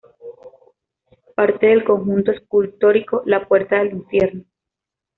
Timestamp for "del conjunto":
1.67-2.31